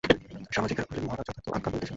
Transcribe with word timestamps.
সামাজিকেরা 0.51 0.87
কহিলেন, 0.87 1.05
মহারাজ 1.07 1.25
যথার্থ 1.27 1.47
আজ্ঞা 1.47 1.61
করিতেছেন। 1.65 1.89